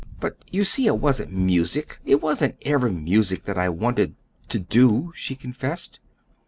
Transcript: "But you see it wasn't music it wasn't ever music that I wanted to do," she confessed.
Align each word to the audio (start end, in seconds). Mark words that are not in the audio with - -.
"But 0.19 0.43
you 0.49 0.63
see 0.63 0.87
it 0.87 0.97
wasn't 0.97 1.31
music 1.31 1.99
it 2.05 2.23
wasn't 2.23 2.57
ever 2.63 2.89
music 2.91 3.43
that 3.43 3.55
I 3.59 3.69
wanted 3.69 4.15
to 4.49 4.57
do," 4.57 5.11
she 5.15 5.35
confessed. 5.35 5.99